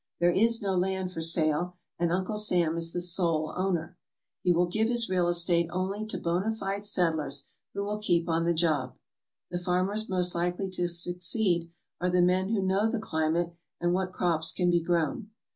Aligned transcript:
There 0.19 0.31
is 0.33 0.63
no 0.63 0.75
land 0.75 1.11
for 1.11 1.21
sale, 1.21 1.75
and 1.99 2.11
Uncle 2.11 2.35
Sam 2.37 2.75
is 2.75 2.91
the 2.91 2.99
sole 2.99 3.53
owner. 3.55 3.99
He 4.41 4.51
will 4.51 4.65
give 4.65 4.87
his 4.89 5.07
real 5.11 5.27
estate 5.27 5.69
only 5.71 6.07
to 6.07 6.17
bona 6.17 6.49
fide 6.49 6.83
settlers 6.85 7.43
who 7.75 7.83
will 7.83 7.99
keep 7.99 8.27
on 8.27 8.45
the 8.45 8.51
job. 8.55 8.95
The 9.51 9.59
farmers 9.59 10.09
most 10.09 10.33
likely 10.33 10.71
to 10.71 10.87
succeed 10.87 11.69
are 11.99 12.09
the 12.09 12.23
men 12.23 12.49
who 12.49 12.63
know 12.63 12.89
the 12.89 12.97
climate 12.97 13.53
and 13.79 13.93
what 13.93 14.11
crops 14.11 14.51
can 14.51 14.71
be 14.71 14.81
grown. 14.81 15.29